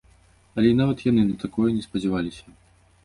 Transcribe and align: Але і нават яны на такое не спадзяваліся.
Але 0.59 0.67
і 0.73 0.77
нават 0.79 1.03
яны 1.11 1.21
на 1.27 1.35
такое 1.43 1.69
не 1.77 1.83
спадзяваліся. 1.87 2.43